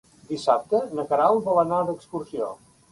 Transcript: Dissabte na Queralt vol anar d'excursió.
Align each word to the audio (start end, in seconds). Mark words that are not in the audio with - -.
Dissabte 0.29 0.81
na 1.01 1.05
Queralt 1.13 1.47
vol 1.51 1.63
anar 1.67 1.87
d'excursió. 1.91 2.51